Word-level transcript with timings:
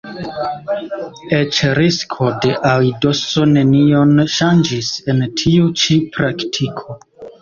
Eĉ 1.39 1.59
risko 1.79 2.31
de 2.45 2.55
aidoso 2.69 3.45
nenion 3.51 4.17
ŝanĝis 4.37 4.91
en 5.15 5.23
tiu 5.43 5.69
ĉi 5.83 5.99
praktiko. 6.17 6.99